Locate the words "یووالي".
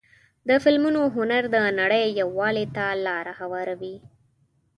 2.21-2.65